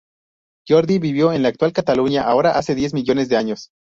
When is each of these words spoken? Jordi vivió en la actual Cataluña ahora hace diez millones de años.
Jordi 0.67 0.97
vivió 0.97 1.31
en 1.31 1.43
la 1.43 1.49
actual 1.49 1.73
Cataluña 1.73 2.23
ahora 2.23 2.57
hace 2.57 2.73
diez 2.73 2.91
millones 2.95 3.29
de 3.29 3.37
años. 3.37 3.69